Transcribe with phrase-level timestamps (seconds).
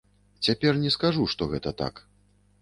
[0.47, 2.03] Цяпер не скажу, што гэта так.